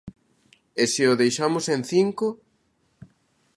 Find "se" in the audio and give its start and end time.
0.93-1.03